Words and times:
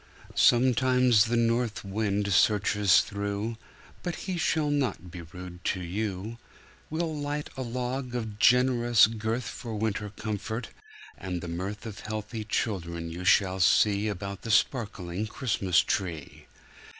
Sometimes 0.33 1.25
the 1.25 1.37
north 1.37 1.85
wind 1.85 2.33
searches 2.33 3.01
through, 3.01 3.57
But 4.01 4.15
he 4.25 4.35
shall 4.35 4.71
not 4.71 5.11
be 5.11 5.21
rude 5.21 5.63
to 5.65 5.79
you. 5.83 6.39
We'll 6.89 7.15
light 7.15 7.51
a 7.55 7.61
log 7.61 8.15
of 8.15 8.39
generous 8.39 9.05
girth 9.05 9.43
For 9.47 9.75
winter 9.75 10.09
comfort, 10.09 10.69
and 11.15 11.39
the 11.39 11.47
mirth 11.47 11.85
Of 11.85 11.99
healthy 11.99 12.43
children 12.43 13.11
you 13.11 13.23
shall 13.23 13.59
see 13.59 14.07
About 14.07 14.43
a 14.43 14.49
sparkling 14.49 15.27
Christmas 15.27 15.81
tree. 15.81 16.47